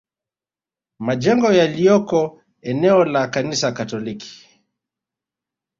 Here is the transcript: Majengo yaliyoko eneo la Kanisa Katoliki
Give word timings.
Majengo 0.99 1.51
yaliyoko 1.53 2.41
eneo 2.61 3.05
la 3.05 3.27
Kanisa 3.27 3.71
Katoliki 3.71 4.47